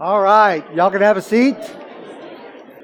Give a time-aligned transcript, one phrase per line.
[0.00, 1.56] All right, y'all can have a seat.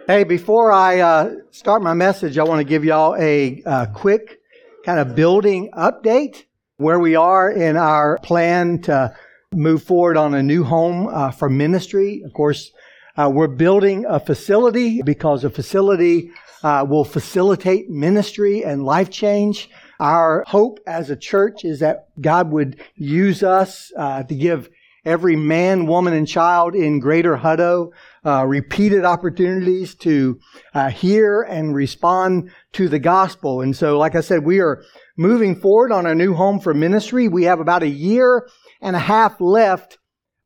[0.09, 4.41] Hey, before I uh, start my message, I want to give y'all a uh, quick
[4.85, 6.43] kind of building update
[6.79, 9.15] where we are in our plan to
[9.53, 12.21] move forward on a new home uh, for ministry.
[12.27, 12.73] Of course,
[13.17, 16.33] uh, we're building a facility because a facility
[16.65, 19.71] uh, will facilitate ministry and life change.
[20.01, 24.69] Our hope as a church is that God would use us uh, to give
[25.05, 27.91] every man, woman, and child in Greater Hutto
[28.25, 30.39] uh, repeated opportunities to
[30.75, 33.61] uh, hear and respond to the gospel.
[33.61, 34.83] And so, like I said, we are
[35.17, 37.29] moving forward on our new home for ministry.
[37.29, 38.49] We have about a year
[38.81, 39.99] and a half left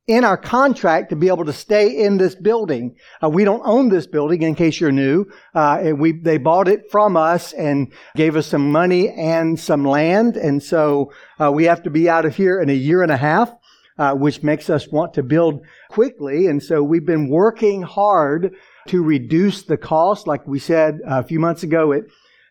[0.08, 2.96] in our contract to be able to stay in this building.
[3.22, 5.26] Uh, we don't own this building, in case you're new.
[5.54, 10.36] Uh, we they bought it from us and gave us some money and some land,
[10.36, 13.18] and so uh, we have to be out of here in a year and a
[13.18, 13.52] half
[13.98, 16.46] uh, which makes us want to build quickly.
[16.46, 18.54] And so we've been working hard
[18.88, 20.26] to reduce the cost.
[20.26, 22.04] Like we said a few months ago, it,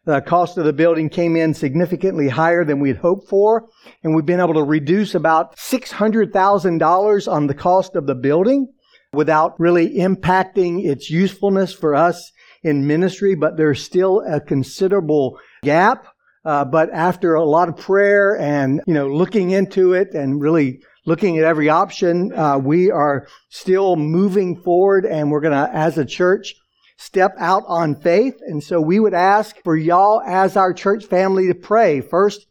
[0.06, 3.68] the cost of the building came in significantly higher than we'd hoped for.
[4.04, 8.74] And we've been able to reduce about $600,000 on the cost of the building
[9.14, 12.32] without really impacting its usefulness for us
[12.64, 13.36] in ministry.
[13.36, 16.06] But there's still a considerable gap.
[16.46, 20.80] Uh, but after a lot of prayer and, you know, looking into it and really
[21.08, 22.32] looking at every option.
[22.34, 26.54] Uh, we are still moving forward and we're going to, as a church,
[26.98, 28.36] step out on faith.
[28.46, 32.02] And so we would ask for y'all as our church family to pray.
[32.02, 32.46] First,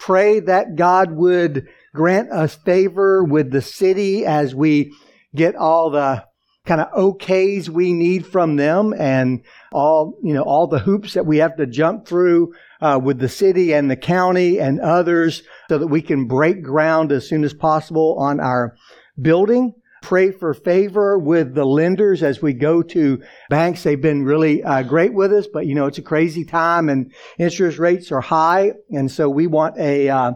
[0.00, 4.92] pray that God would grant us favor with the city as we
[5.34, 6.24] get all the
[6.66, 11.26] kind of okays we need from them and all, you know, all the hoops that
[11.26, 15.78] we have to jump through uh, with the city and the county and others so
[15.78, 18.76] that we can break ground as soon as possible on our
[19.20, 19.74] building.
[20.02, 23.82] Pray for favor with the lenders as we go to banks.
[23.82, 27.12] They've been really uh, great with us, but you know, it's a crazy time and
[27.38, 28.72] interest rates are high.
[28.90, 30.32] And so we want a, uh,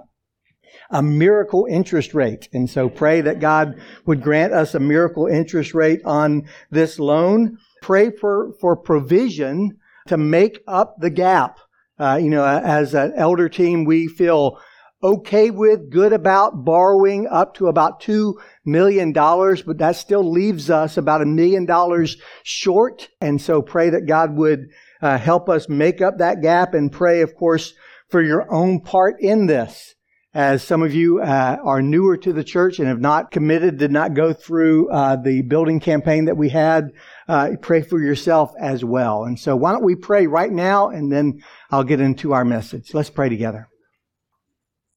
[0.90, 2.48] a miracle interest rate.
[2.52, 7.56] And so pray that God would grant us a miracle interest rate on this loan.
[7.80, 9.78] Pray for, for provision
[10.08, 11.58] to make up the gap
[11.98, 14.58] uh, you know, as an elder team, we feel
[15.02, 18.34] okay with, good about borrowing up to about $2
[18.64, 23.10] million, but that still leaves us about a million dollars short.
[23.20, 24.70] And so pray that God would
[25.02, 27.74] uh, help us make up that gap and pray, of course,
[28.08, 29.94] for your own part in this.
[30.34, 33.92] As some of you uh, are newer to the church and have not committed, did
[33.92, 36.90] not go through uh, the building campaign that we had,
[37.28, 39.22] uh, pray for yourself as well.
[39.22, 41.40] And so, why don't we pray right now, and then
[41.70, 42.92] I'll get into our message.
[42.92, 43.68] Let's pray together.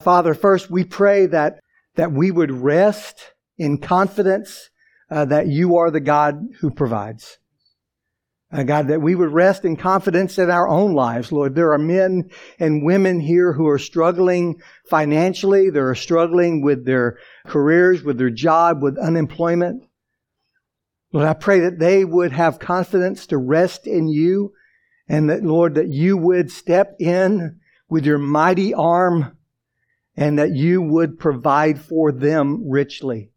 [0.00, 1.60] Father, first we pray that
[1.94, 4.70] that we would rest in confidence
[5.10, 7.37] uh, that you are the God who provides.
[8.50, 11.54] Uh, God, that we would rest in confidence in our own lives, Lord.
[11.54, 15.68] There are men and women here who are struggling financially.
[15.68, 19.84] They're struggling with their careers, with their job, with unemployment.
[21.12, 24.54] Lord, I pray that they would have confidence to rest in you
[25.08, 29.36] and that, Lord, that you would step in with your mighty arm
[30.16, 33.30] and that you would provide for them richly.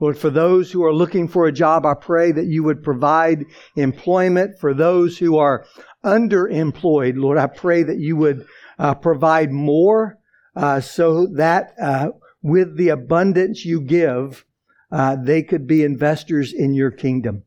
[0.00, 3.44] Lord, for those who are looking for a job, I pray that you would provide
[3.76, 4.58] employment.
[4.58, 5.64] For those who are
[6.04, 8.46] underemployed, Lord, I pray that you would
[8.78, 10.18] uh, provide more
[10.56, 12.08] uh, so that uh,
[12.42, 14.44] with the abundance you give,
[14.90, 17.44] uh, they could be investors in your kingdom.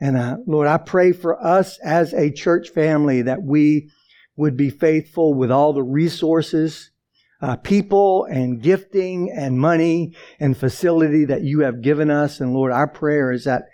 [0.00, 3.90] And uh, Lord, I pray for us as a church family that we
[4.36, 6.89] would be faithful with all the resources
[7.42, 12.40] uh, people and gifting and money and facility that you have given us.
[12.40, 13.64] And Lord, our prayer is that,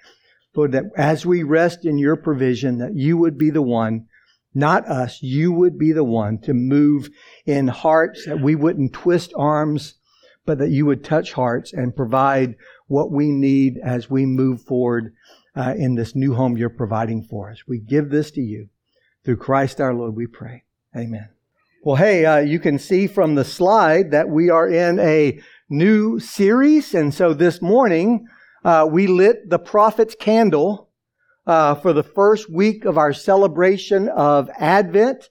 [0.55, 4.07] Lord, that as we rest in your provision, that you would be the one,
[4.55, 7.11] not us, you would be the one to move
[7.45, 9.95] in hearts, that we wouldn't twist arms,
[10.47, 12.55] but that you would touch hearts and provide
[12.87, 15.13] what we need as we move forward
[15.57, 17.67] uh, in this new home you're providing for us.
[17.67, 18.69] We give this to you.
[19.25, 20.65] Through Christ our Lord, we pray.
[20.97, 21.36] Amen.
[21.87, 26.19] Well, hey, uh, you can see from the slide that we are in a new
[26.19, 26.95] series.
[26.95, 28.27] And so this morning,
[28.65, 30.91] uh, we lit the prophet's candle
[31.47, 35.31] uh, for the first week of our celebration of Advent.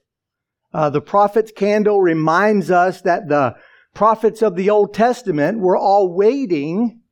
[0.72, 3.56] Uh, the prophet's candle reminds us that the
[3.92, 7.02] prophets of the Old Testament were all waiting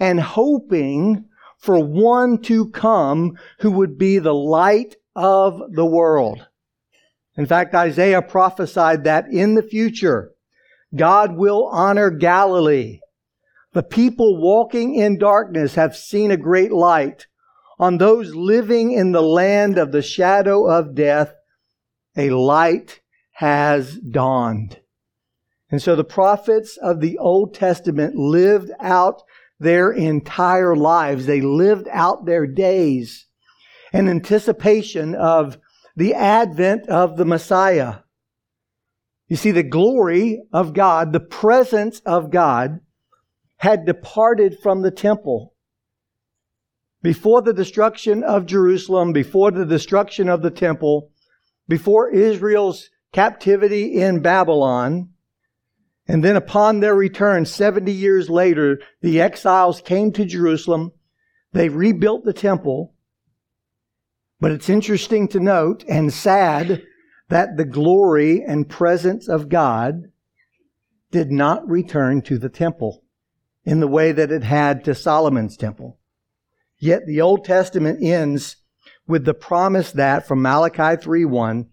[0.00, 1.26] and hoping
[1.58, 6.48] for one to come who would be the light of the world.
[7.36, 10.32] In fact, Isaiah prophesied that in the future,
[10.94, 13.00] God will honor Galilee
[13.72, 17.26] The people walking in darkness have seen a great light.
[17.78, 21.32] On those living in the land of the shadow of death,
[22.16, 23.00] a light
[23.34, 24.80] has dawned.
[25.70, 29.22] And so the prophets of the Old Testament lived out
[29.60, 31.26] their entire lives.
[31.26, 33.26] They lived out their days
[33.92, 35.58] in anticipation of
[35.96, 37.96] the advent of the Messiah.
[39.28, 42.80] You see, the glory of God, the presence of God,
[43.58, 45.54] had departed from the temple.
[47.02, 51.10] Before the destruction of Jerusalem, before the destruction of the temple,
[51.68, 55.10] before Israel's captivity in Babylon,
[56.08, 60.90] and then upon their return, 70 years later, the exiles came to Jerusalem.
[61.52, 62.94] They rebuilt the temple.
[64.40, 66.82] But it's interesting to note and sad
[67.28, 70.10] that the glory and presence of God
[71.10, 73.04] did not return to the temple
[73.64, 75.98] in the way that it had to Solomon's temple.
[76.78, 78.56] Yet the Old Testament ends
[79.06, 81.66] with the promise that from Malachi 3:1,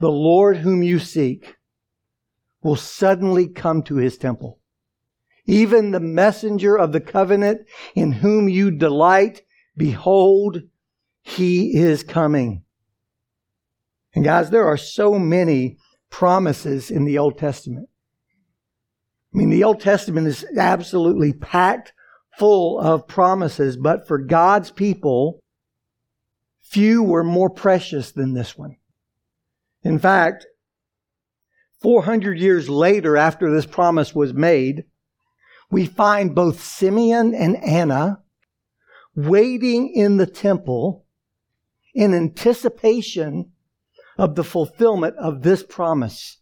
[0.00, 1.56] the Lord whom you seek
[2.62, 4.60] will suddenly come to his temple.
[5.44, 9.42] Even the messenger of the covenant in whom you delight,
[9.76, 10.62] behold,
[11.28, 12.64] he is coming.
[14.14, 15.76] And guys, there are so many
[16.10, 17.88] promises in the Old Testament.
[19.34, 21.92] I mean, the Old Testament is absolutely packed
[22.38, 25.40] full of promises, but for God's people,
[26.60, 28.76] few were more precious than this one.
[29.82, 30.46] In fact,
[31.82, 34.84] 400 years later, after this promise was made,
[35.70, 38.22] we find both Simeon and Anna
[39.14, 41.04] waiting in the temple
[41.98, 43.50] in anticipation
[44.16, 46.38] of the fulfillment of this promise,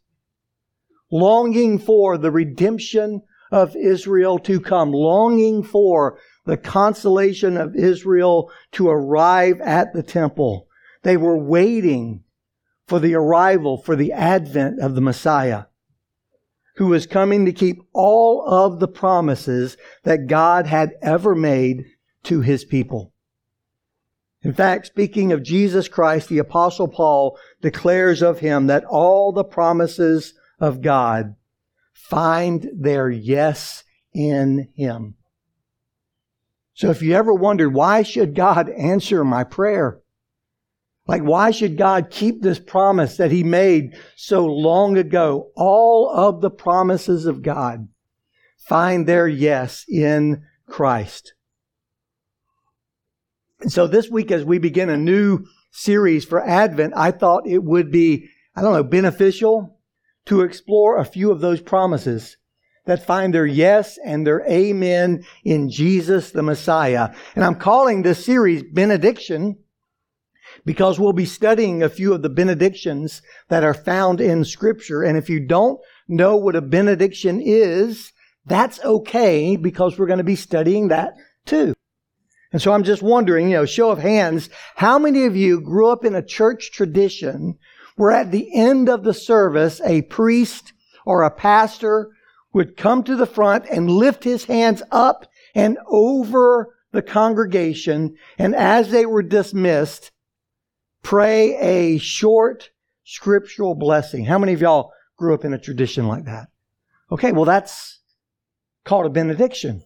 [1.11, 8.87] longing for the redemption of Israel to come, longing for the consolation of Israel to
[8.91, 10.69] arrive at the temple.
[11.05, 12.25] They were waiting
[12.87, 15.64] for the arrival, for the advent of the Messiah,
[16.76, 21.87] who was coming to keep all of the promises that God had ever made
[22.25, 23.14] to his people.
[24.46, 29.43] In fact, speaking of Jesus Christ, the apostle Paul declares of him that all the
[29.43, 31.34] promises of God
[31.93, 33.82] find their yes
[34.14, 35.16] in him.
[36.75, 39.98] So if you ever wondered, why should God answer my prayer?
[41.08, 45.50] Like, why should God keep this promise that He made so long ago?
[45.56, 47.88] All of the promises of God
[48.58, 51.34] find their yes in Christ.
[53.61, 57.62] And so this week, as we begin a new series for Advent, I thought it
[57.62, 59.79] would be, I don't know, beneficial
[60.26, 62.37] to explore a few of those promises
[62.87, 67.14] that find their yes and their amen in Jesus the Messiah.
[67.35, 69.58] And I'm calling this series Benediction
[70.64, 75.03] because we'll be studying a few of the benedictions that are found in scripture.
[75.03, 78.12] And if you don't know what a benediction is,
[78.47, 81.14] that's okay because we're going to be studying that
[81.44, 81.75] too.
[82.52, 85.88] And so I'm just wondering, you know, show of hands, how many of you grew
[85.88, 87.58] up in a church tradition
[87.96, 90.72] where at the end of the service, a priest
[91.04, 92.10] or a pastor
[92.52, 98.16] would come to the front and lift his hands up and over the congregation.
[98.38, 100.10] And as they were dismissed,
[101.03, 102.70] pray a short
[103.05, 104.24] scriptural blessing.
[104.24, 106.48] How many of y'all grew up in a tradition like that?
[107.10, 108.00] Okay, well, that's
[108.84, 109.84] called a benediction.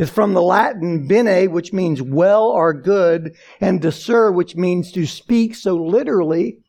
[0.00, 5.04] It's from the Latin bene, which means well or good, and dicere, which means to
[5.04, 5.54] speak.
[5.54, 6.60] So literally,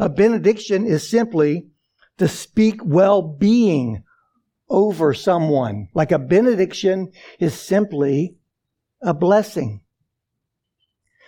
[0.00, 1.68] a benediction is simply
[2.18, 4.02] to speak well being
[4.68, 5.86] over someone.
[5.94, 8.34] Like a benediction is simply
[9.00, 9.82] a blessing.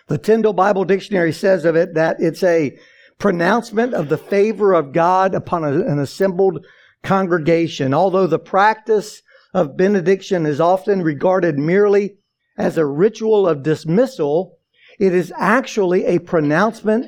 [0.09, 2.77] The Tyndale Bible Dictionary says of it that it's a
[3.21, 6.67] pronouncement of the favor of God upon an assembled
[7.05, 7.95] congregation.
[7.95, 9.23] Although the practice
[9.55, 12.17] of benediction is often regarded merely
[12.57, 14.59] as a ritual of dismissal,
[14.99, 17.07] it is actually a pronouncement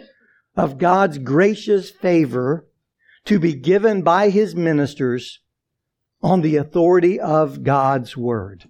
[0.57, 2.67] of God's gracious favor
[3.25, 5.41] to be given by his ministers
[6.23, 8.65] on the authority of God's word.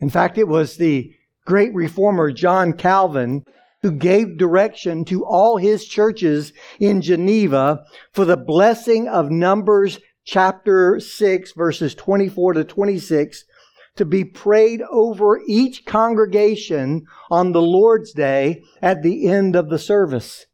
[0.00, 1.14] In fact, it was the
[1.44, 3.44] great reformer John Calvin,
[3.82, 11.00] who gave direction to all his churches in Geneva for the blessing of Numbers chapter
[11.00, 13.44] 6, verses 24 to 26,
[13.96, 19.78] to be prayed over each congregation on the Lord's Day at the end of the
[19.78, 20.46] service.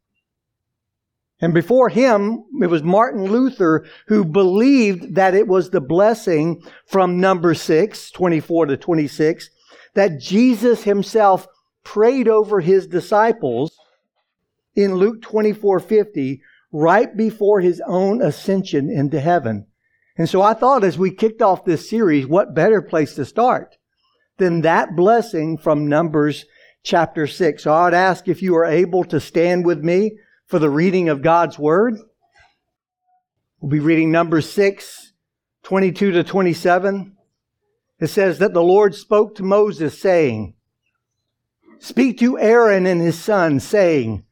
[1.41, 7.21] And before him, it was Martin Luther who believed that it was the blessing from
[7.21, 9.51] number 6, 24 to 26,
[9.95, 11.47] that Jesus himself
[11.85, 13.79] prayed over his disciples
[14.75, 19.67] in Luke 24 50, right before his own ascension into heaven.
[20.17, 23.77] And so I thought as we kicked off this series, what better place to start
[24.39, 26.45] than that blessing from Numbers
[26.83, 27.63] chapter 6.
[27.63, 31.09] So I would ask if you are able to stand with me for the reading
[31.09, 31.99] of God's Word.
[33.61, 35.13] We'll be reading number 6,
[35.63, 37.17] 22 to 27.
[38.01, 40.55] It says that the Lord spoke to Moses, saying,
[41.81, 44.25] Speak to Aaron and his sons, saying,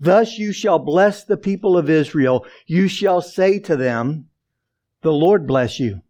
[0.00, 2.46] Thus you shall bless the people of Israel.
[2.66, 4.28] You shall say to them,
[5.02, 6.00] The Lord bless you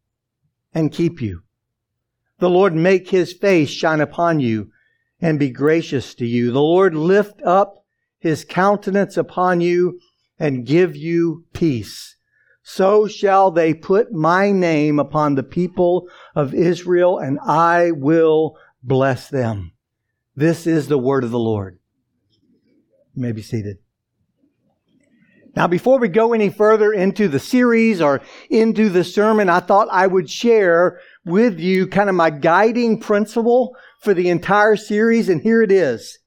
[0.73, 1.43] and keep you.
[2.39, 4.71] The Lord make his face shine upon you
[5.21, 6.53] and be gracious to you.
[6.53, 7.85] The Lord lift up
[8.21, 9.99] his countenance upon you
[10.39, 12.17] and give you peace.
[12.63, 19.29] So shall they put my name upon the people of Israel, and I will bless
[19.29, 19.73] them.
[20.37, 21.80] This is the word of the Lord.
[23.15, 23.79] You may be seated.
[25.57, 29.89] Now, before we go any further into the series or into the sermon, I thought
[29.91, 35.41] I would share with you kind of my guiding principle for the entire series, and
[35.41, 36.19] here it is.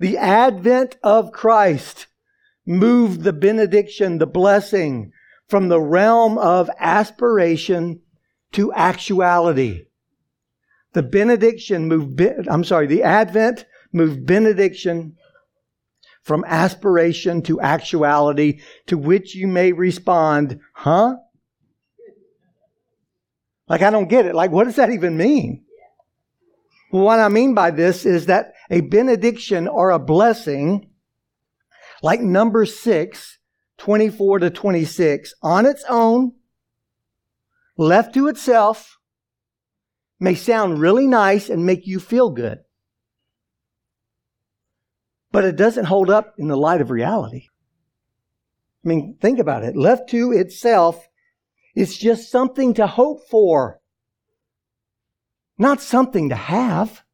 [0.00, 2.08] The advent of Christ
[2.66, 5.12] moved the benediction, the blessing,
[5.48, 8.00] from the realm of aspiration
[8.52, 9.84] to actuality.
[10.92, 15.16] The benediction moved, I'm sorry, the advent moved benediction
[16.22, 21.16] from aspiration to actuality, to which you may respond, huh?
[23.68, 24.34] Like, I don't get it.
[24.34, 25.64] Like, what does that even mean?
[26.92, 30.90] Well, what I mean by this is that a benediction or a blessing,
[32.02, 33.38] like number six,
[33.78, 36.32] 24 to 26, on its own,
[37.76, 38.98] left to itself,
[40.18, 42.58] may sound really nice and make you feel good.
[45.32, 47.46] But it doesn't hold up in the light of reality.
[48.84, 49.76] I mean, think about it.
[49.76, 51.08] Left to itself,
[51.74, 53.80] it's just something to hope for,
[55.58, 57.04] not something to have.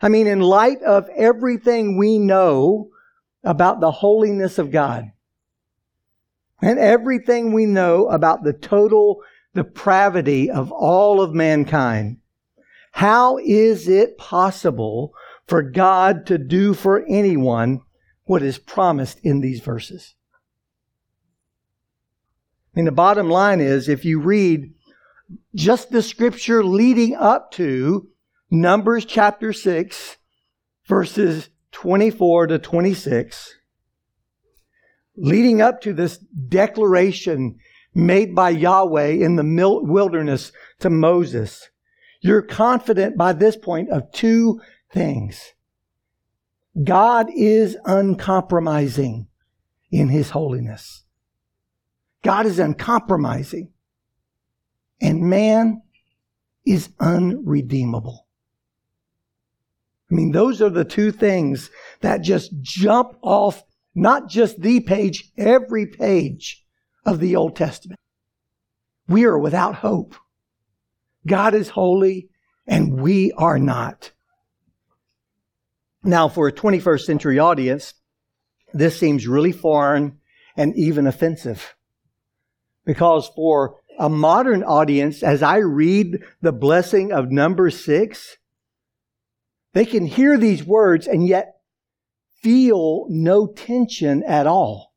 [0.00, 2.90] I mean, in light of everything we know
[3.42, 5.10] about the holiness of God
[6.60, 9.22] and everything we know about the total
[9.54, 12.18] depravity of all of mankind,
[12.92, 15.14] how is it possible
[15.48, 17.80] for God to do for anyone
[18.24, 20.14] what is promised in these verses?
[22.74, 24.74] I mean, the bottom line is if you read
[25.54, 28.08] just the scripture leading up to
[28.50, 30.16] Numbers chapter 6,
[30.86, 33.54] verses 24 to 26,
[35.16, 37.58] leading up to this declaration
[37.94, 41.70] made by Yahweh in the wilderness to Moses,
[42.20, 44.60] you're confident by this point of two
[44.92, 45.54] things.
[46.82, 49.28] God is uncompromising
[49.90, 51.04] in his holiness.
[52.22, 53.72] God is uncompromising.
[55.00, 55.82] And man
[56.66, 58.26] is unredeemable.
[60.10, 63.62] I mean, those are the two things that just jump off
[63.94, 66.64] not just the page, every page
[67.04, 67.98] of the Old Testament.
[69.08, 70.14] We are without hope.
[71.26, 72.28] God is holy
[72.66, 74.12] and we are not.
[76.02, 77.94] Now, for a 21st century audience,
[78.72, 80.18] this seems really foreign
[80.56, 81.74] and even offensive.
[82.84, 88.36] Because for a modern audience, as I read the blessing of number six,
[89.74, 91.60] they can hear these words and yet
[92.42, 94.94] feel no tension at all.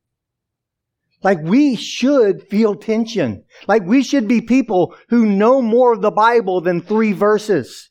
[1.24, 3.43] Like we should feel tension.
[3.67, 7.90] Like we should be people who know more of the Bible than three verses.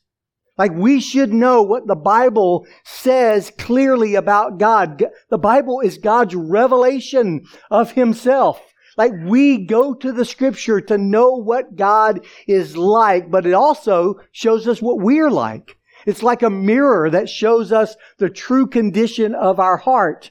[0.61, 5.03] Like we should know what the Bible says clearly about God.
[5.31, 8.61] The Bible is God's revelation of Himself.
[8.95, 14.19] Like we go to the scripture to know what God is like, but it also
[14.31, 15.77] shows us what we're like.
[16.05, 20.29] It's like a mirror that shows us the true condition of our heart.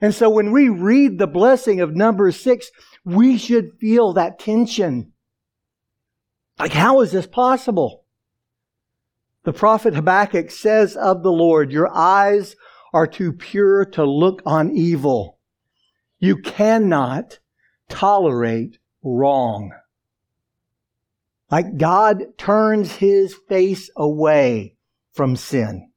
[0.00, 2.72] And so when we read the blessing of number six,
[3.04, 5.12] we should feel that tension.
[6.58, 8.04] Like, how is this possible?
[9.44, 12.56] The prophet Habakkuk says of the Lord, Your eyes
[12.92, 15.38] are too pure to look on evil.
[16.18, 17.38] You cannot
[17.88, 19.72] tolerate wrong.
[21.50, 24.76] Like God turns his face away
[25.12, 25.90] from sin.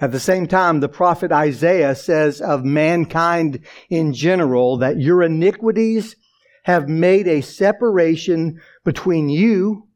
[0.00, 6.16] At the same time, the prophet Isaiah says of mankind in general that your iniquities
[6.64, 9.88] have made a separation between you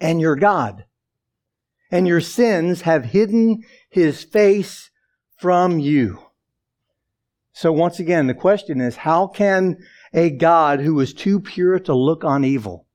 [0.00, 0.84] and your God.
[1.90, 4.90] And your sins have hidden his face
[5.36, 6.20] from you.
[7.52, 9.76] So once again, the question is, how can
[10.12, 12.86] a God who is too pure to look on evil,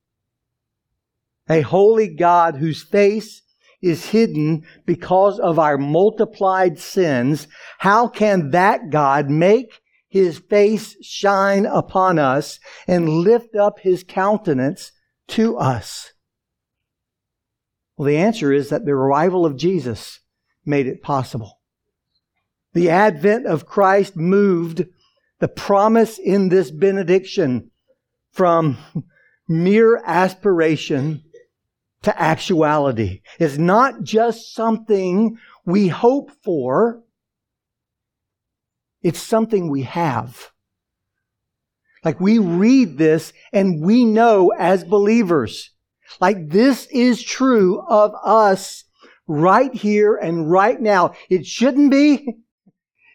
[1.50, 3.42] a holy God whose face
[3.82, 7.48] is hidden because of our multiplied sins,
[7.80, 9.80] how can that God make
[10.10, 14.92] his face shine upon us and lift up his countenance
[15.30, 16.12] to us?
[18.00, 20.22] Well, the answer is that the arrival of Jesus
[20.66, 21.60] made it possible.
[22.72, 24.86] The advent of Christ moved
[25.40, 27.72] the promise in this benediction
[28.32, 28.78] from
[29.50, 31.26] mere aspiration
[32.04, 33.20] to actuality.
[33.38, 37.04] It's not just something we hope for.
[39.04, 40.52] It's something we have.
[42.06, 45.72] Like we read this and we know as believers,
[46.20, 48.86] like this is true of us
[49.28, 51.14] right here and right now.
[51.30, 52.36] It shouldn't be.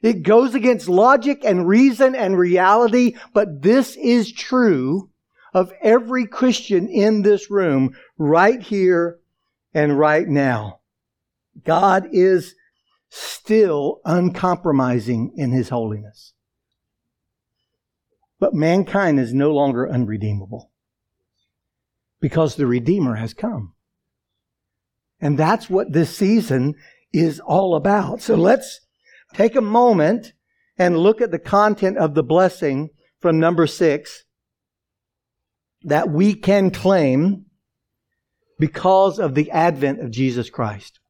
[0.02, 5.08] It goes against logic and reason and reality, but this is true
[5.54, 9.18] of every Christian in this room right here
[9.72, 10.80] and right now.
[11.64, 12.54] God is
[13.08, 16.34] still uncompromising in his holiness.
[18.38, 20.70] But mankind is no longer unredeemable
[22.24, 23.74] because the Redeemer has come.
[25.20, 26.74] And that's what this season
[27.12, 28.22] is all about.
[28.22, 28.80] So let's
[29.34, 30.32] take a moment
[30.78, 32.88] and look at the content of the blessing
[33.20, 34.24] from number six
[35.82, 37.44] that we can claim
[38.58, 41.00] because of the advent of Jesus Christ.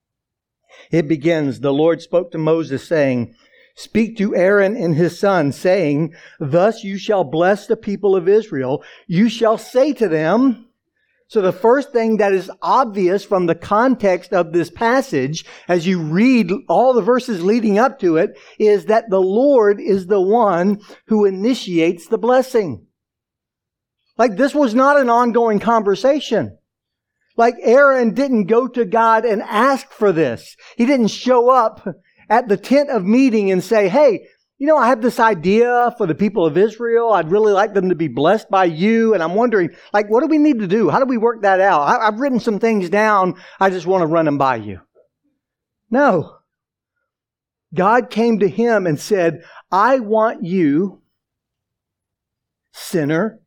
[0.90, 3.36] It begins, the Lord spoke to Moses saying,
[3.76, 8.82] Speak to Aaron and his sons, saying, Thus you shall bless the people of Israel.
[9.06, 10.63] You shall say to them,
[11.34, 16.00] so the first thing that is obvious from the context of this passage, as you
[16.00, 20.80] read all the verses leading up to it, is that the Lord is the one
[21.08, 22.86] who initiates the blessing.
[24.16, 26.56] Like this was not an ongoing conversation.
[27.36, 30.54] Like Aaron didn't go to God and ask for this.
[30.76, 31.84] He didn't show up
[32.30, 34.28] at the tent of meeting and say, Hey,
[34.64, 37.12] you know, I have this idea for the people of Israel.
[37.12, 39.12] I'd really like them to be blessed by you.
[39.12, 40.88] And I'm wondering, like, what do we need to do?
[40.88, 41.82] How do we work that out?
[41.82, 43.34] I, have written some things down.
[43.60, 44.80] I just want to run them by you.
[45.90, 46.38] No.
[47.74, 51.02] God came to him and said, I want you,
[52.72, 53.40] sinner,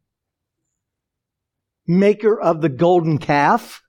[1.87, 3.81] maker of the golden calf,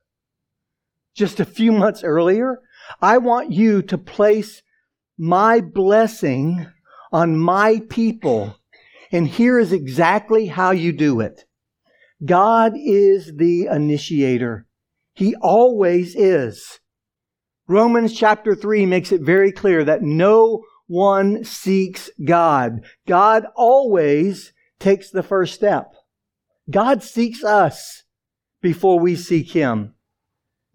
[1.15, 2.63] just a few months earlier.
[3.03, 4.63] I want you to place
[5.19, 6.69] my blessing
[7.13, 8.57] on my people.
[9.11, 11.45] And here is exactly how you do it.
[12.25, 14.67] God is the initiator.
[15.15, 16.81] He always is.
[17.67, 22.81] Romans chapter 3 makes it very clear that no one seeks God.
[23.07, 25.93] God always takes the first step.
[26.71, 28.05] God seeks us
[28.61, 29.95] before we seek Him.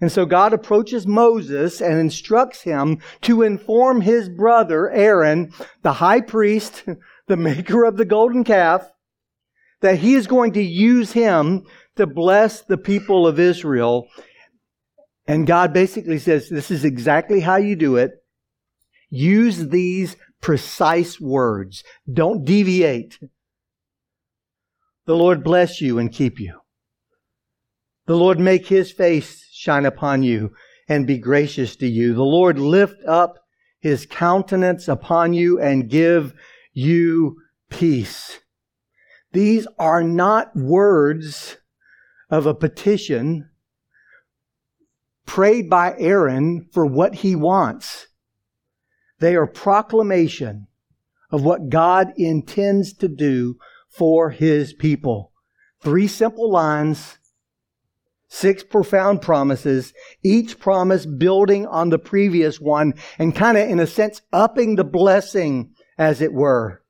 [0.04, 6.20] And so God approaches Moses and instructs him to inform his brother Aaron, the high
[6.20, 6.84] priest,
[7.28, 8.86] the maker of the golden calf,
[9.80, 11.64] that he is going to use him
[11.96, 14.10] to bless the people of Israel.
[15.26, 18.12] And God basically says, this is exactly how you do it.
[19.10, 21.82] Use these precise words.
[22.12, 23.20] Don't deviate.
[25.06, 26.60] The Lord bless you and keep you.
[28.06, 30.54] The Lord make his face shine upon you
[30.90, 32.14] and be gracious to you.
[32.14, 33.38] The Lord lift up
[33.80, 36.34] his countenance upon you and give
[36.74, 37.38] you
[37.70, 38.42] peace.
[39.32, 41.58] These are not words
[42.30, 43.50] of a petition
[45.26, 48.08] prayed by Aaron for what he wants.
[49.20, 50.68] They are proclamation
[51.32, 53.56] of what God intends to do
[53.88, 55.32] for his people.
[55.82, 57.18] Three simple lines,
[58.34, 59.94] six profound promises,
[60.24, 64.84] each promise building on the previous one and kind of, in a sense, upping the
[64.84, 66.82] blessing, as it were.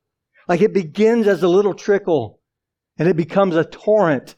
[0.47, 2.39] Like it begins as a little trickle
[2.97, 4.35] and it becomes a torrent.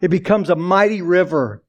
[0.00, 1.62] It becomes a mighty river.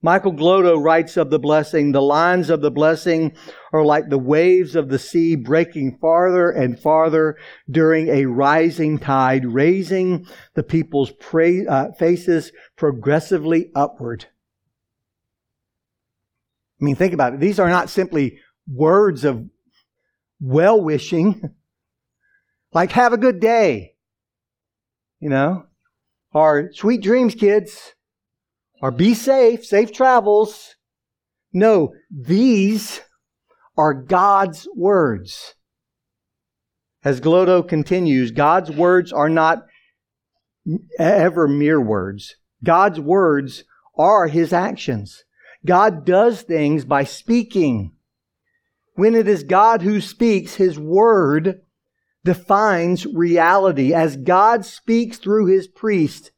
[0.00, 3.36] Michael Glodo writes of the blessing, the lines of the blessing
[3.72, 7.36] are like the waves of the sea breaking farther and farther
[7.68, 14.26] during a rising tide, raising the people's pra- uh, faces progressively upward.
[16.80, 17.40] I mean, think about it.
[17.40, 18.38] These are not simply
[18.72, 19.44] words of
[20.40, 21.42] well wishing,
[22.72, 23.94] like have a good day,
[25.18, 25.64] you know,
[26.32, 27.94] or sweet dreams, kids,
[28.80, 30.76] or be safe, safe travels.
[31.52, 33.00] No, these
[33.76, 35.54] are God's words.
[37.04, 39.64] As Glodo continues, God's words are not
[40.98, 42.36] ever mere words.
[42.62, 43.64] God's words
[43.96, 45.24] are his actions.
[45.64, 47.92] God does things by speaking.
[48.94, 51.60] When it is God who speaks, his word
[52.24, 53.94] defines reality.
[53.94, 56.32] As God speaks through his priest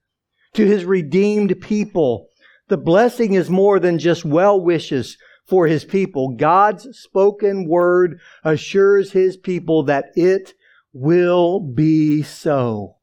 [0.54, 2.28] to his redeemed people,
[2.70, 6.34] the blessing is more than just well wishes for his people.
[6.36, 10.54] God's spoken word assures his people that it
[10.92, 12.96] will be so.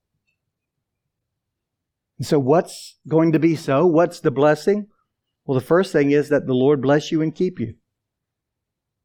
[2.22, 3.86] So what's going to be so?
[3.86, 4.88] What's the blessing?
[5.46, 7.76] Well, the first thing is that the Lord bless you and keep you.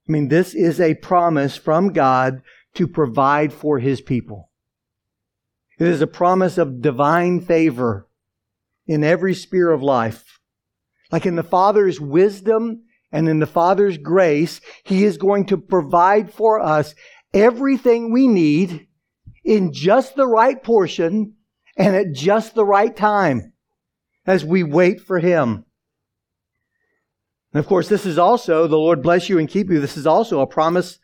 [0.08, 2.42] I mean, this is a promise from God
[2.74, 4.50] to provide for his people.
[5.78, 8.08] It is a promise of divine favor
[8.86, 10.40] in every sphere of life.
[11.12, 16.32] Like in the Father's wisdom and in the Father's grace, He is going to provide
[16.32, 16.94] for us
[17.34, 18.88] everything we need
[19.44, 21.34] in just the right portion
[21.76, 23.52] and at just the right time
[24.26, 25.64] as we wait for Him.
[27.52, 30.06] And of course, this is also, the Lord bless you and keep you, this is
[30.06, 30.98] also a promise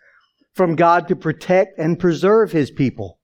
[0.55, 3.19] from God to protect and preserve His people.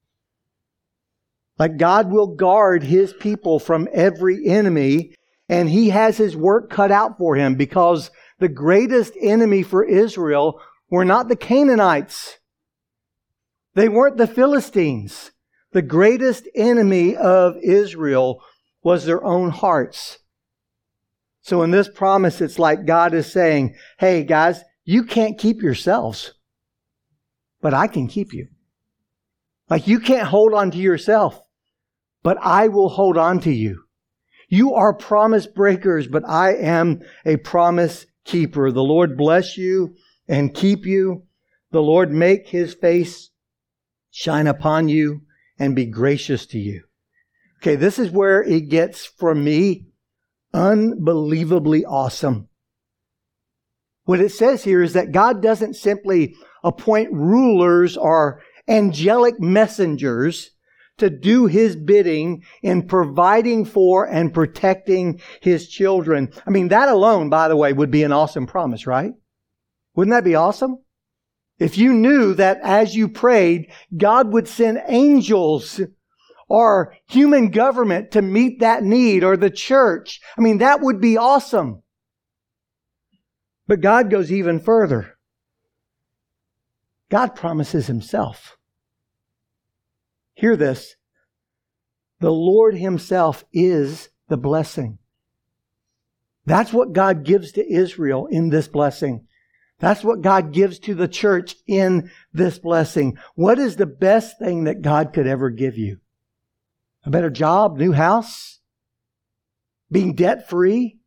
[1.58, 5.14] Like God will guard His people from every enemy,
[5.48, 10.60] and He has His work cut out for Him because the greatest enemy for Israel
[10.90, 12.38] were not the Canaanites.
[13.74, 15.32] They weren't the Philistines.
[15.72, 18.42] The greatest enemy of Israel
[18.82, 20.18] was their own hearts.
[21.40, 26.34] So in this promise, it's like God is saying, Hey guys, you can't keep yourselves,
[27.60, 28.48] but I can keep you.
[29.68, 31.40] Like you can't hold on to yourself,
[32.22, 33.83] but I will hold on to you.
[34.54, 38.70] You are promise breakers, but I am a promise keeper.
[38.70, 39.96] The Lord bless you
[40.28, 41.24] and keep you.
[41.72, 43.30] The Lord make his face
[44.12, 45.22] shine upon you
[45.58, 46.84] and be gracious to you.
[47.60, 49.86] Okay, this is where it gets, for me,
[50.52, 52.48] unbelievably awesome.
[54.04, 60.53] What it says here is that God doesn't simply appoint rulers or angelic messengers
[60.98, 66.32] to do his bidding in providing for and protecting his children.
[66.46, 69.12] I mean, that alone, by the way, would be an awesome promise, right?
[69.94, 70.78] Wouldn't that be awesome?
[71.58, 75.80] If you knew that as you prayed, God would send angels
[76.48, 81.16] or human government to meet that need or the church, I mean, that would be
[81.16, 81.82] awesome.
[83.66, 85.16] But God goes even further.
[87.10, 88.56] God promises himself.
[90.34, 90.96] Hear this.
[92.20, 94.98] The Lord himself is the blessing.
[96.46, 99.26] That's what God gives to Israel in this blessing.
[99.78, 103.18] That's what God gives to the church in this blessing.
[103.34, 105.98] What is the best thing that God could ever give you?
[107.04, 108.60] A better job, new house,
[109.90, 110.98] being debt free,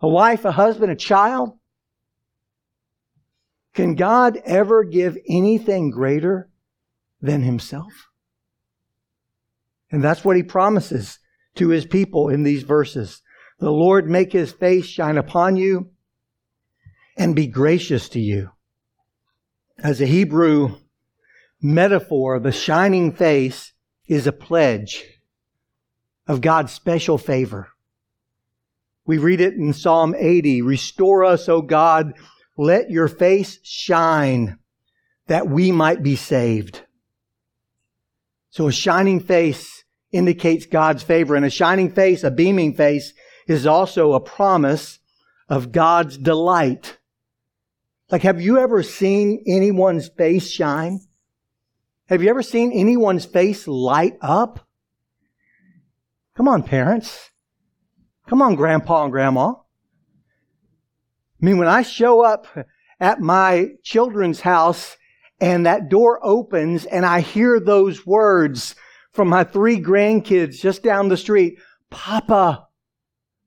[0.00, 1.58] a wife, a husband, a child?
[3.74, 6.50] Can God ever give anything greater
[7.20, 8.11] than Himself?
[9.92, 11.18] And that's what He promises
[11.54, 13.22] to His people in these verses.
[13.60, 15.90] The Lord make His face shine upon you
[17.16, 18.50] and be gracious to you.
[19.78, 20.78] As a Hebrew
[21.60, 23.72] metaphor, the shining face
[24.08, 25.04] is a pledge
[26.26, 27.68] of God's special favor.
[29.04, 32.14] We read it in Psalm 80 Restore us, O God,
[32.56, 34.58] let your face shine
[35.26, 36.82] that we might be saved.
[38.50, 39.81] So a shining face
[40.12, 43.12] indicates God's favor, and a shining face, a beaming face,
[43.48, 44.98] is also a promise
[45.48, 46.98] of God's delight
[48.12, 51.00] like, have you ever seen anyone's face shine?
[52.10, 54.68] Have you ever seen anyone's face light up?
[56.36, 57.30] Come on, parents.
[58.28, 59.52] Come on, grandpa and grandma.
[59.52, 59.54] I
[61.40, 62.46] mean, when I show up
[63.00, 64.98] at my children's house
[65.40, 68.74] and that door opens and I hear those words
[69.12, 71.58] from my three grandkids just down the street,
[71.90, 72.66] Papa,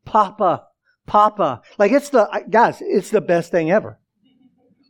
[0.05, 0.67] Papa,
[1.05, 1.61] Papa.
[1.77, 3.99] Like it's the, guys, it's the best thing ever.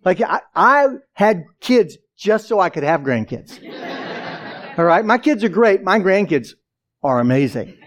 [0.04, 3.60] Like I, I had kids just so I could have grandkids.
[4.78, 5.06] All right.
[5.06, 5.84] My kids are great.
[5.84, 6.54] My grandkids
[7.04, 7.78] are amazing.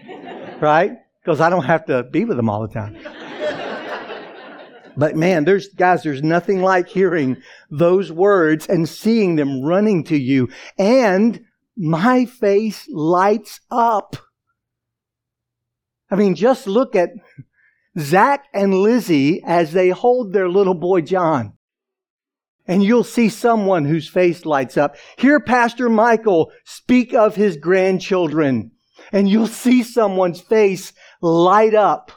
[0.59, 0.93] Right?
[1.23, 2.97] Because I don't have to be with them all the time.
[4.97, 7.37] But man, there's guys, there's nothing like hearing
[7.69, 10.49] those words and seeing them running to you.
[10.77, 11.45] And
[11.79, 14.17] my face lights up.
[16.11, 17.11] I mean, just look at
[17.97, 21.53] Zach and Lizzie as they hold their little boy John.
[22.67, 24.97] And you'll see someone whose face lights up.
[25.17, 28.71] Hear Pastor Michael speak of his grandchildren,
[29.11, 32.11] and you'll see someone's face light up.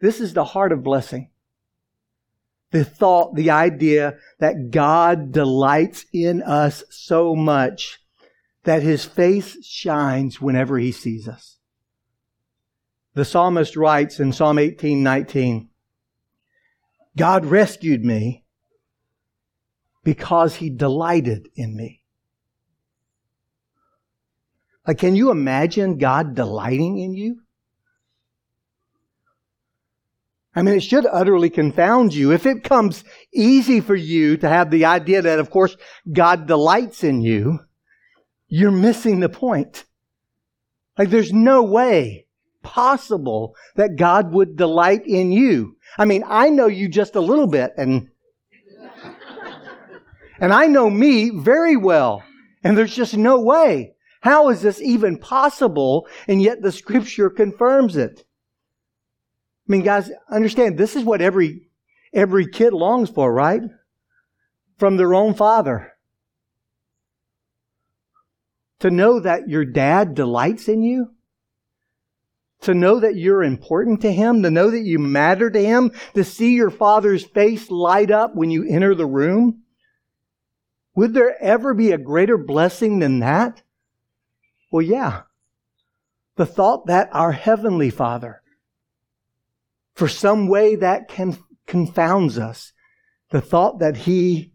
[0.00, 1.31] This is the heart of blessing.
[2.72, 8.00] The thought, the idea that God delights in us so much
[8.64, 11.58] that his face shines whenever he sees us.
[13.14, 15.68] The psalmist writes in Psalm 18 19,
[17.16, 18.44] God rescued me
[20.02, 22.02] because he delighted in me.
[24.86, 27.41] Like, can you imagine God delighting in you?
[30.54, 32.32] I mean, it should utterly confound you.
[32.32, 35.76] If it comes easy for you to have the idea that, of course,
[36.12, 37.60] God delights in you,
[38.48, 39.84] you're missing the point.
[40.98, 42.26] Like, there's no way
[42.62, 45.76] possible that God would delight in you.
[45.98, 48.08] I mean, I know you just a little bit and,
[50.38, 52.22] and I know me very well.
[52.64, 53.94] And there's just no way.
[54.20, 56.06] How is this even possible?
[56.28, 58.24] And yet the scripture confirms it.
[59.68, 61.68] I mean, guys, understand this is what every,
[62.12, 63.62] every kid longs for, right?
[64.78, 65.92] From their own father.
[68.80, 71.12] To know that your dad delights in you
[72.62, 76.24] to know that you're important to Him, to know that you matter to Him, to
[76.24, 79.62] see your Father's face light up when you enter the room?
[80.94, 83.62] Would there ever be a greater blessing than that?
[84.70, 85.22] Well, yeah.
[86.36, 88.41] The thought that our Heavenly Father,
[89.94, 92.72] for some way that can, confounds us,
[93.30, 94.52] the thought that He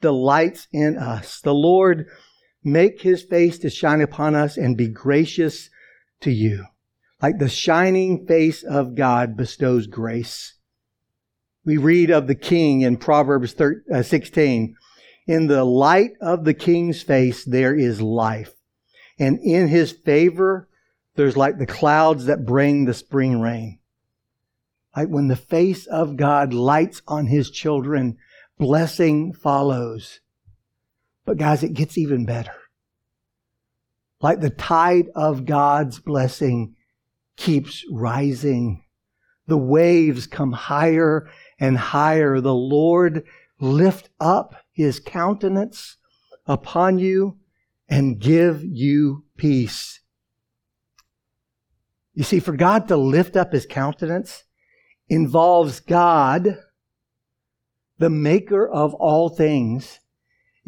[0.00, 1.40] delights in us.
[1.40, 2.06] The Lord
[2.64, 5.70] make His face to shine upon us and be gracious
[6.20, 6.66] to you.
[7.20, 10.54] Like the shining face of God bestows grace.
[11.64, 14.74] We read of the king in Proverbs uh, 16.
[15.26, 18.54] In the light of the king's face, there is life.
[19.18, 20.68] And in his favor,
[21.16, 23.77] there's like the clouds that bring the spring rain.
[24.98, 28.16] Like when the face of God lights on his children,
[28.58, 30.18] blessing follows.
[31.24, 32.56] But guys, it gets even better.
[34.20, 36.74] Like the tide of God's blessing
[37.36, 38.82] keeps rising.
[39.46, 41.30] The waves come higher
[41.60, 42.40] and higher.
[42.40, 43.24] The Lord
[43.60, 45.96] lift up his countenance
[46.44, 47.38] upon you
[47.88, 50.00] and give you peace.
[52.14, 54.42] You see, for God to lift up his countenance
[55.08, 56.58] involves God,
[57.98, 60.00] the maker of all things,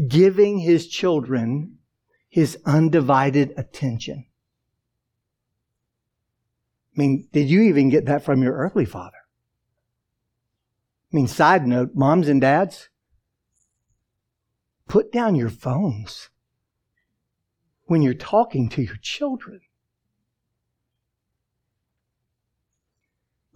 [0.08, 1.78] giving his children
[2.28, 4.26] his undivided attention.
[6.96, 9.16] I mean, did you even get that from your earthly father?
[11.12, 12.88] I mean, side note, moms and dads,
[14.88, 16.30] put down your phones
[17.84, 19.60] when you're talking to your children.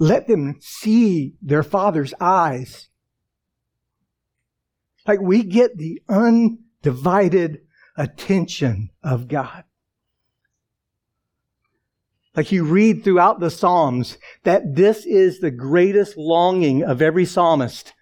[0.05, 2.91] Let them see their father's eyes.
[5.07, 7.63] Like we get the undivided
[7.97, 9.65] attention of God.
[12.37, 17.95] Like you read throughout the Psalms that this is the greatest longing of every psalmist.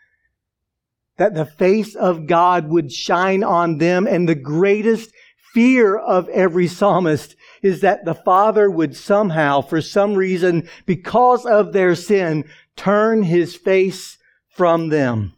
[1.19, 5.13] That the face of God would shine on them and the greatest
[5.55, 11.73] fear of every psalmist is that the Father would somehow, for some reason, because of
[11.73, 12.45] their sin,
[12.77, 15.33] turn his face from them.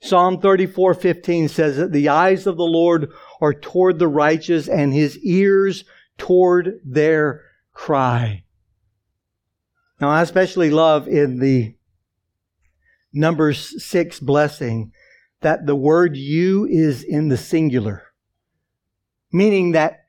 [0.00, 5.18] Psalm 34:15 says that the eyes of the Lord are toward the righteous and his
[5.18, 5.84] ears
[6.18, 7.42] toward their
[7.72, 8.44] cry.
[10.00, 11.74] Now, I especially love in the
[13.12, 14.92] Numbers 6 blessing
[15.40, 18.02] that the word you is in the singular,
[19.32, 20.05] meaning that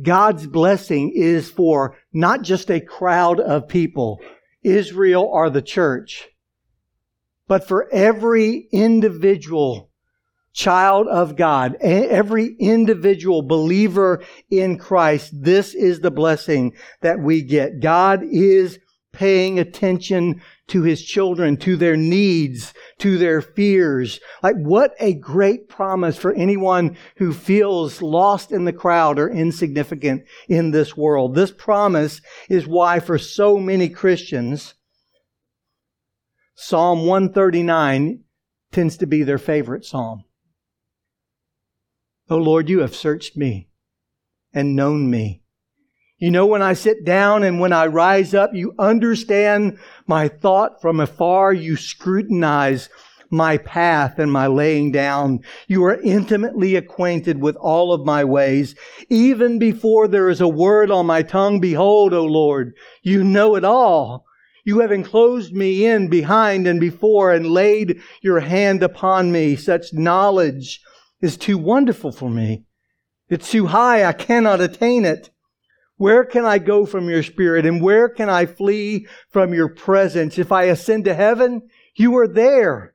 [0.00, 4.20] God's blessing is for not just a crowd of people,
[4.62, 6.28] Israel or the church,
[7.48, 9.90] but for every individual
[10.52, 17.80] child of God, every individual believer in Christ, this is the blessing that we get.
[17.80, 18.78] God is
[19.12, 24.20] paying attention to his children, to their needs, to their fears.
[24.42, 30.24] Like what a great promise for anyone who feels lost in the crowd or insignificant
[30.48, 31.34] in this world.
[31.34, 34.74] This promise is why for so many Christians,
[36.54, 38.24] Psalm 139
[38.72, 40.24] tends to be their favorite psalm.
[42.28, 43.68] Oh Lord, you have searched me
[44.52, 45.42] and known me.
[46.18, 50.80] You know when I sit down and when I rise up, you understand my thought
[50.80, 51.52] from afar.
[51.52, 52.88] You scrutinize
[53.30, 55.40] my path and my laying down.
[55.68, 58.74] You are intimately acquainted with all of my ways.
[59.10, 63.64] Even before there is a word on my tongue, behold, O Lord, you know it
[63.64, 64.24] all.
[64.64, 69.54] You have enclosed me in behind and before and laid your hand upon me.
[69.54, 70.80] Such knowledge
[71.20, 72.64] is too wonderful for me.
[73.28, 74.04] It's too high.
[74.04, 75.30] I cannot attain it.
[75.96, 80.38] Where can I go from your spirit and where can I flee from your presence?
[80.38, 82.94] If I ascend to heaven, you are there.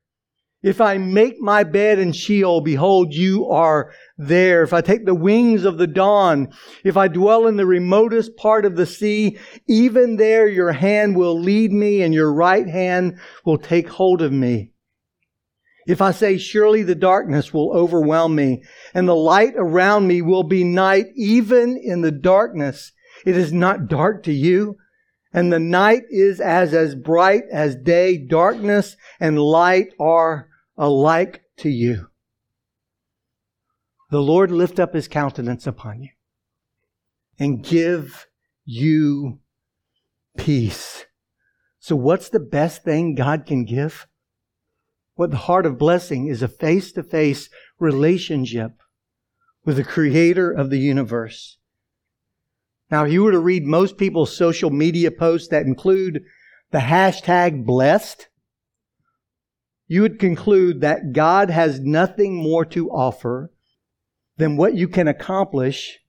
[0.64, 4.62] If I make my bed in Sheol, behold, you are there.
[4.62, 8.64] If I take the wings of the dawn, if I dwell in the remotest part
[8.64, 13.58] of the sea, even there your hand will lead me and your right hand will
[13.58, 14.71] take hold of me.
[15.88, 18.64] If I say, surely the darkness will overwhelm me
[18.94, 22.92] and the light around me will be night, even in the darkness,
[23.26, 24.78] it is not dark to you.
[25.34, 28.18] And the night is as, as bright as day.
[28.18, 32.08] Darkness and light are alike to you.
[34.10, 36.10] The Lord lift up his countenance upon you
[37.40, 38.28] and give
[38.66, 39.40] you
[40.38, 41.06] peace.
[41.80, 44.08] So what's the best thing God can give?
[45.16, 48.82] What the heart of blessing is a face to face relationship
[49.66, 51.58] with the creator of the universe.
[52.90, 56.24] Now, if you were to read most people's social media posts that include
[56.72, 58.28] the hashtag blessed,
[59.88, 63.52] you would conclude that God has nothing more to offer
[64.38, 66.00] than what you can accomplish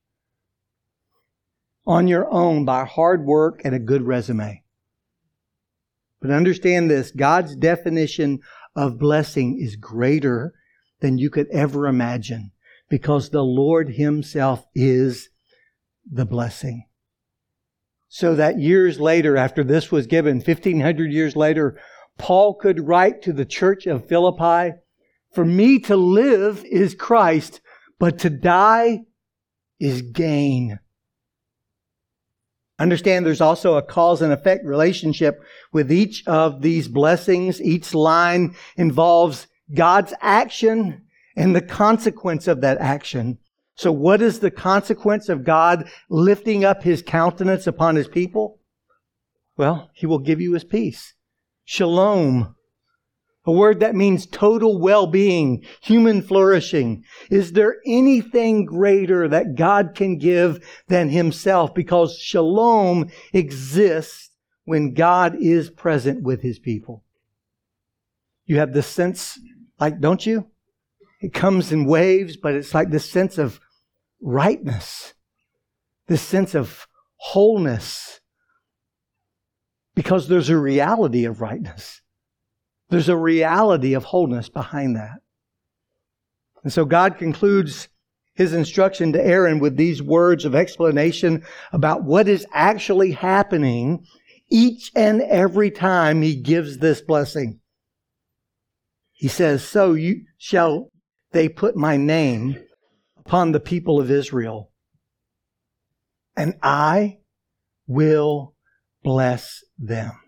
[1.87, 4.63] on your own by hard work and a good resume.
[6.21, 8.41] But understand this God's definition
[8.75, 10.55] of blessing is greater
[11.01, 12.53] than you could ever imagine
[12.89, 15.29] because the Lord Himself is
[16.11, 16.87] the blessing.
[18.09, 21.81] So that years later, after this was given, 1500 years later,
[22.19, 24.77] Paul could write to the church of Philippi,
[25.33, 27.61] For me to live is Christ,
[27.99, 29.01] but to die
[29.81, 30.79] is gain.
[32.83, 35.41] Understand there's also a cause and effect relationship
[35.73, 37.63] with each of these blessings.
[37.63, 41.03] Each line involves God's action
[41.37, 43.39] and the consequence of that action.
[43.77, 48.59] So what is the consequence of God lifting up his countenance upon his people?
[49.57, 51.15] Well, he will give you his peace.
[51.65, 52.57] Shalom.
[53.45, 57.05] A word that means total well-being, human flourishing.
[57.29, 61.75] Is there anything greater that God can give than himself?
[61.75, 64.31] Because shalom exists
[64.65, 67.03] when God is present with his people.
[68.47, 69.41] You have this sense,
[69.81, 70.47] like, don't you?
[71.21, 73.59] It comes in waves, but it's like this sense of
[74.21, 75.15] rightness,
[76.07, 78.21] this sense of wholeness,
[79.97, 82.02] because there's a reality of rightness.
[82.93, 85.21] There's a reality of wholeness behind that.
[86.63, 87.89] And so God concludes
[88.35, 94.05] his instruction to Aaron with these words of explanation about what is actually happening
[94.51, 97.61] each and every time he gives this blessing.
[99.13, 100.91] He says, So you shall
[101.31, 102.63] they put my name
[103.17, 104.71] upon the people of Israel,
[106.37, 107.21] and I
[107.87, 108.55] will
[109.03, 110.22] bless them.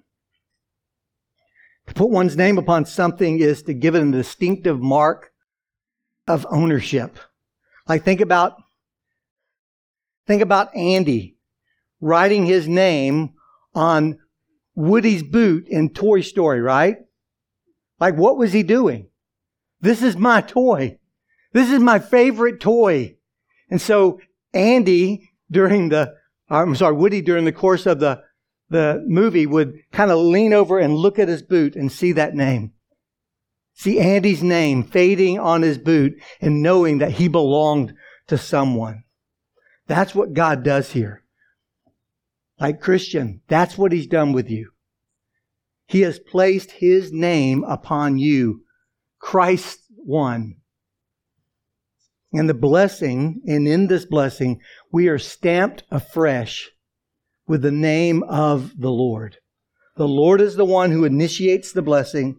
[1.86, 5.32] To put one's name upon something is to give it a distinctive mark
[6.26, 7.18] of ownership.
[7.88, 8.54] Like think about,
[10.26, 11.36] think about Andy
[12.00, 13.34] writing his name
[13.74, 14.18] on
[14.74, 16.96] Woody's boot in Toy Story, right?
[18.00, 19.08] Like what was he doing?
[19.80, 20.98] This is my toy.
[21.52, 23.16] This is my favorite toy.
[23.70, 24.20] And so
[24.52, 26.14] Andy during the,
[26.48, 28.22] I'm sorry, Woody during the course of the
[28.70, 32.34] the movie would kind of lean over and look at his boot and see that
[32.34, 32.72] name.
[33.74, 37.94] See Andy's name fading on his boot and knowing that he belonged
[38.28, 39.04] to someone.
[39.86, 41.22] That's what God does here.
[42.58, 44.70] Like Christian, that's what he's done with you.
[45.86, 48.62] He has placed his name upon you.
[49.18, 50.56] Christ one.
[52.32, 54.60] And the blessing, and in this blessing,
[54.90, 56.70] we are stamped afresh
[57.46, 59.38] with the name of the Lord.
[59.96, 62.38] The Lord is the one who initiates the blessing.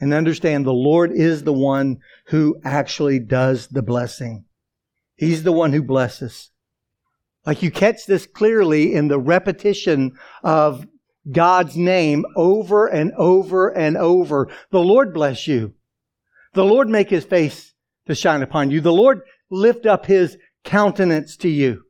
[0.00, 4.44] And understand the Lord is the one who actually does the blessing.
[5.14, 6.50] He's the one who blesses.
[7.46, 10.12] Like you catch this clearly in the repetition
[10.42, 10.86] of
[11.30, 14.48] God's name over and over and over.
[14.72, 15.74] The Lord bless you.
[16.54, 17.72] The Lord make his face
[18.06, 18.80] to shine upon you.
[18.80, 19.20] The Lord
[19.50, 21.84] lift up his countenance to you.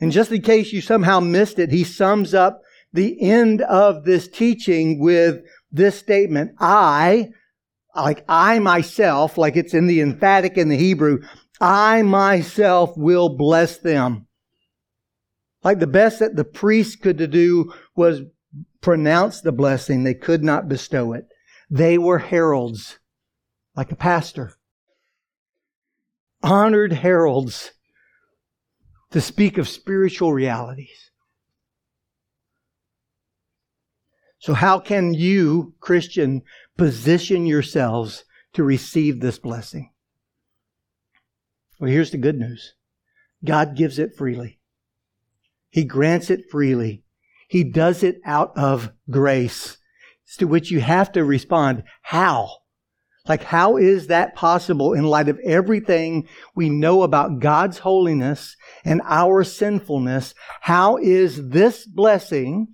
[0.00, 4.28] And just in case you somehow missed it, he sums up the end of this
[4.28, 6.52] teaching with this statement.
[6.58, 7.30] I,
[7.94, 11.20] like I myself, like it's in the emphatic in the Hebrew,
[11.60, 14.26] I myself will bless them.
[15.64, 18.22] Like the best that the priest could do was
[18.80, 20.04] pronounce the blessing.
[20.04, 21.26] They could not bestow it.
[21.68, 22.98] They were heralds,
[23.74, 24.54] like a pastor.
[26.42, 27.72] Honored heralds
[29.10, 31.10] to speak of spiritual realities.
[34.38, 36.42] So how can you, Christian,
[36.76, 39.90] position yourselves to receive this blessing?
[41.80, 42.74] Well, here's the good news.
[43.44, 44.58] God gives it freely.
[45.70, 47.04] He grants it freely.
[47.48, 49.78] He does it out of grace,
[50.38, 52.57] to which you have to respond, how?
[53.28, 59.02] Like, how is that possible in light of everything we know about God's holiness and
[59.04, 60.34] our sinfulness?
[60.62, 62.68] How is this blessing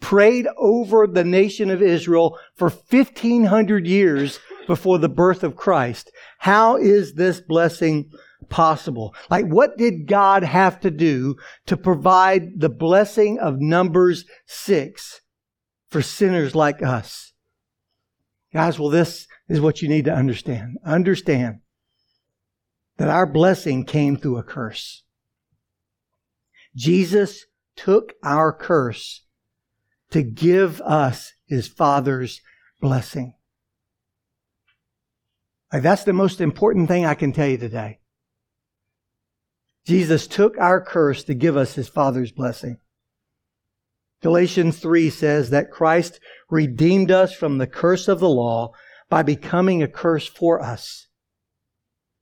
[0.00, 6.10] prayed over the nation of Israel for 1500 years before the birth of Christ?
[6.38, 8.10] How is this blessing
[8.50, 9.14] possible?
[9.30, 11.36] Like, what did God have to do
[11.66, 15.20] to provide the blessing of Numbers 6
[15.88, 17.29] for sinners like us?
[18.52, 20.78] Guys, well, this is what you need to understand.
[20.84, 21.60] Understand
[22.96, 25.04] that our blessing came through a curse.
[26.74, 27.46] Jesus
[27.76, 29.22] took our curse
[30.10, 32.40] to give us his Father's
[32.80, 33.34] blessing.
[35.72, 38.00] Like that's the most important thing I can tell you today.
[39.86, 42.78] Jesus took our curse to give us his Father's blessing.
[44.22, 48.72] Galatians 3 says that Christ redeemed us from the curse of the law
[49.08, 51.08] by becoming a curse for us.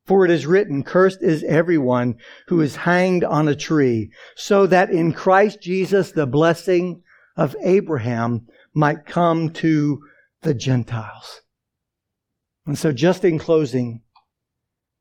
[0.07, 4.91] For it is written, cursed is everyone who is hanged on a tree, so that
[4.91, 7.03] in Christ Jesus the blessing
[7.37, 10.01] of Abraham might come to
[10.43, 11.43] the Gentiles.
[12.65, 14.03] And so just in closing,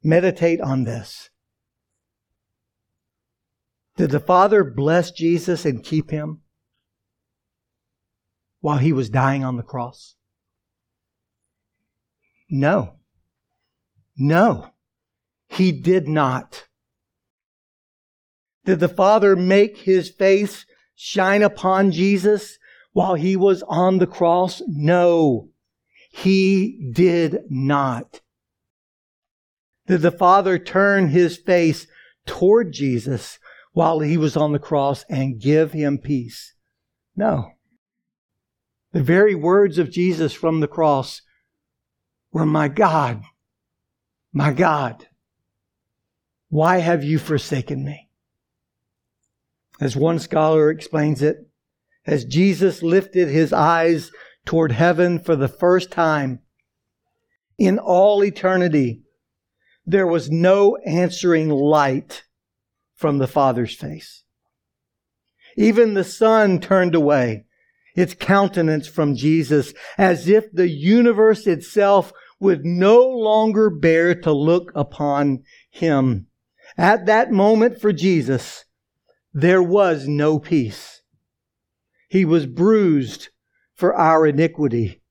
[0.04, 1.30] meditate on this.
[3.98, 6.42] Did the Father bless Jesus and keep him?
[8.62, 10.16] While he was dying on the cross?
[12.50, 12.94] No.
[14.18, 14.72] No.
[15.50, 16.68] He did not.
[18.66, 22.58] Did the Father make his face shine upon Jesus
[22.92, 24.62] while he was on the cross?
[24.68, 25.50] No.
[26.12, 28.22] He did not.
[29.88, 31.88] Did the Father turn his face
[32.26, 33.40] toward Jesus
[33.72, 36.54] while he was on the cross and give him peace?
[37.16, 37.52] No.
[38.94, 41.22] The very words of Jesus from the cross
[42.32, 43.24] were, My God,
[44.32, 45.08] my God,
[46.50, 48.10] why have you forsaken me?
[49.80, 51.38] As one scholar explains it,
[52.06, 54.12] as Jesus lifted his eyes
[54.46, 56.40] toward heaven for the first time
[57.58, 59.02] in all eternity,
[59.86, 62.24] there was no answering light
[62.96, 64.24] from the Father's face.
[65.56, 67.46] Even the sun turned away
[67.98, 74.72] its countenance from Jesus as if the universe itself would no longer bear to look
[74.76, 76.28] upon him.
[76.78, 78.66] At that moment for Jesus,
[79.34, 81.02] there was no peace.
[82.08, 83.30] He was bruised
[83.74, 85.02] for our iniquity.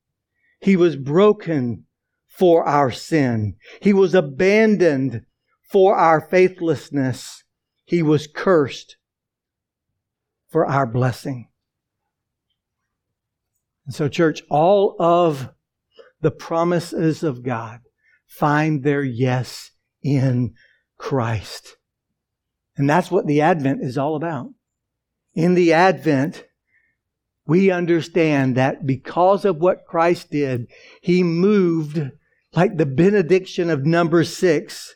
[0.61, 1.85] He was broken
[2.27, 3.55] for our sin.
[3.81, 5.25] He was abandoned
[5.61, 7.43] for our faithlessness.
[7.83, 8.95] He was cursed
[10.47, 11.49] for our blessing.
[13.87, 15.49] And so, church, all of
[16.21, 17.79] the promises of God
[18.27, 19.71] find their yes
[20.03, 20.53] in
[20.97, 21.77] Christ.
[22.75, 24.49] And that's what the Advent is all about.
[25.33, 26.45] In the Advent,
[27.45, 30.67] we understand that because of what Christ did,
[31.01, 32.11] He moved
[32.53, 34.95] like the benediction of number six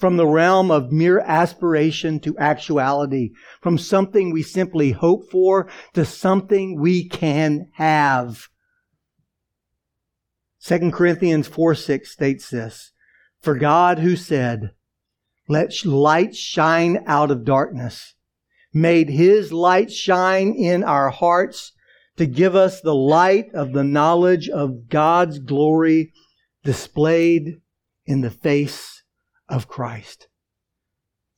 [0.00, 6.06] from the realm of mere aspiration to actuality, from something we simply hope for to
[6.06, 8.48] something we can have.
[10.64, 12.92] 2 Corinthians 4 6 states this
[13.40, 14.70] For God, who said,
[15.48, 18.14] Let light shine out of darkness,
[18.72, 21.72] made his light shine in our hearts
[22.16, 26.14] to give us the light of the knowledge of God's glory
[26.64, 27.60] displayed
[28.06, 28.99] in the face
[29.50, 30.28] of Christ.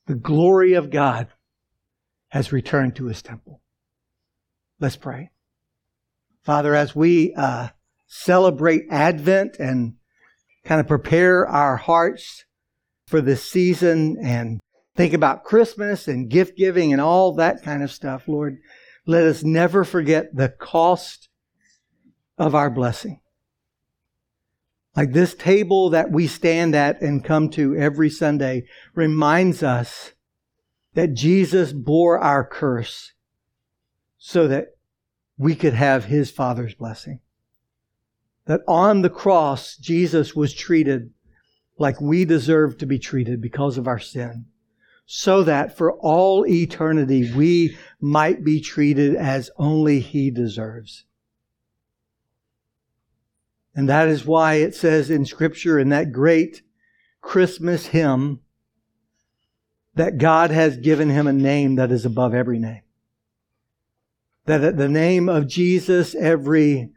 [0.07, 1.29] The glory of God
[2.29, 3.61] has returned to his temple.
[4.79, 5.31] Let's pray.
[6.43, 7.69] Father, as we uh,
[8.07, 9.95] celebrate Advent and
[10.65, 12.45] kind of prepare our hearts
[13.07, 14.61] for this season and
[14.97, 18.59] think about Christmas and gift giving and all that kind of stuff, Lord,
[19.07, 21.29] let us never forget the cost
[22.39, 23.22] of our blessing.
[24.95, 28.65] Like this table that we stand at and come to every Sunday
[28.95, 30.13] reminds us
[30.95, 33.13] that Jesus bore our curse
[34.19, 34.77] so that
[35.39, 37.21] we could have his Father's blessing.
[38.47, 41.11] That on the cross, Jesus was treated
[41.79, 44.47] like we deserve to be treated because of our sin,
[45.07, 51.05] so that for all eternity we might be treated as only he deserves.
[53.75, 56.63] And that is why it says in Scripture in that great
[57.21, 58.41] Christmas hymn
[59.95, 62.83] that God has given him a name that is above every name.
[64.47, 66.91] That at the name of Jesus, every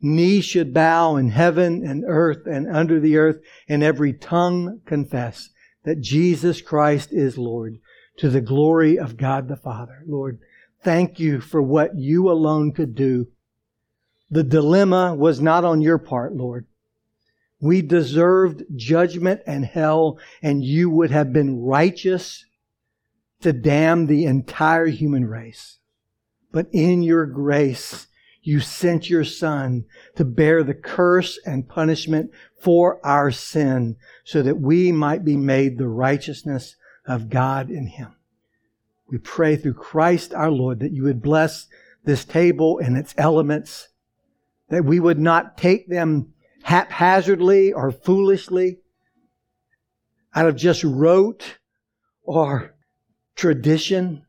[0.00, 3.38] knee should bow in heaven and earth and under the earth,
[3.68, 5.50] and every tongue confess
[5.84, 7.78] that Jesus Christ is Lord
[8.18, 10.02] to the glory of God the Father.
[10.06, 10.40] Lord,
[10.82, 13.28] thank you for what you alone could do
[14.32, 16.66] the dilemma was not on your part, Lord.
[17.60, 22.46] We deserved judgment and hell, and you would have been righteous
[23.42, 25.78] to damn the entire human race.
[26.50, 28.06] But in your grace,
[28.40, 29.84] you sent your son
[30.16, 35.76] to bear the curse and punishment for our sin so that we might be made
[35.76, 36.76] the righteousness
[37.06, 38.16] of God in him.
[39.08, 41.68] We pray through Christ our Lord that you would bless
[42.04, 43.88] this table and its elements
[44.72, 48.78] that we would not take them haphazardly or foolishly
[50.34, 51.58] out of just rote
[52.22, 52.74] or
[53.36, 54.24] tradition,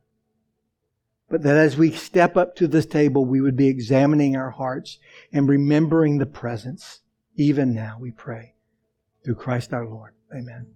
[1.30, 5.00] but that as we step up to this table, we would be examining our hearts
[5.32, 7.00] and remembering the presence,
[7.38, 8.54] even now, we pray.
[9.24, 10.14] Through Christ our Lord.
[10.36, 10.76] Amen.